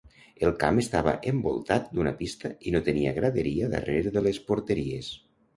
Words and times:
El 0.45 0.53
camp 0.61 0.79
estava 0.83 1.13
envoltat 1.31 1.91
d'una 1.97 2.15
pista 2.23 2.53
i 2.71 2.75
no 2.77 2.81
tenia 2.89 3.13
graderia 3.21 3.71
darrere 3.75 4.15
de 4.17 4.29
les 4.31 4.45
porteries. 4.49 5.13